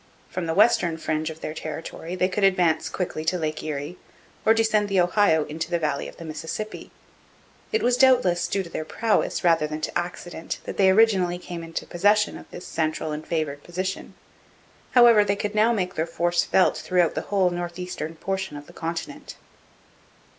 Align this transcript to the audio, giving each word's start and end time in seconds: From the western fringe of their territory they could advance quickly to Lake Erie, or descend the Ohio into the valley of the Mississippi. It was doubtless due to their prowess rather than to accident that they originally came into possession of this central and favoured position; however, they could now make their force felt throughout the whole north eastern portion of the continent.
From 0.31 0.47
the 0.47 0.55
western 0.55 0.97
fringe 0.97 1.29
of 1.29 1.41
their 1.41 1.53
territory 1.53 2.15
they 2.15 2.27
could 2.27 2.43
advance 2.43 2.89
quickly 2.89 3.23
to 3.25 3.37
Lake 3.37 3.61
Erie, 3.61 3.99
or 4.43 4.51
descend 4.55 4.89
the 4.89 4.99
Ohio 4.99 5.45
into 5.45 5.69
the 5.69 5.77
valley 5.77 6.07
of 6.07 6.17
the 6.17 6.25
Mississippi. 6.25 6.89
It 7.71 7.83
was 7.83 7.97
doubtless 7.97 8.47
due 8.47 8.63
to 8.63 8.69
their 8.71 8.83
prowess 8.83 9.43
rather 9.43 9.67
than 9.67 9.79
to 9.81 9.95
accident 9.95 10.57
that 10.63 10.77
they 10.77 10.89
originally 10.89 11.37
came 11.37 11.63
into 11.63 11.85
possession 11.85 12.35
of 12.35 12.49
this 12.49 12.65
central 12.65 13.11
and 13.11 13.27
favoured 13.27 13.63
position; 13.63 14.15
however, 14.93 15.23
they 15.23 15.35
could 15.35 15.53
now 15.53 15.71
make 15.71 15.93
their 15.93 16.07
force 16.07 16.43
felt 16.45 16.77
throughout 16.79 17.13
the 17.13 17.21
whole 17.29 17.51
north 17.51 17.77
eastern 17.77 18.15
portion 18.15 18.57
of 18.57 18.65
the 18.65 18.73
continent. 18.73 19.35